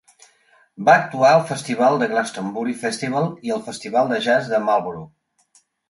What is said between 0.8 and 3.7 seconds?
Va actuar al Festival de Glastonbury Festival i al